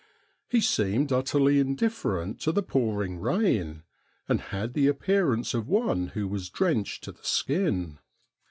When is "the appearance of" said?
4.73-5.67